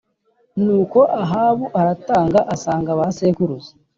Nuko 0.63 0.99
Ahabu 1.21 1.65
aratanga 1.79 2.39
asanga 2.53 2.91
ba 2.99 3.05
sekuruza 3.17 3.71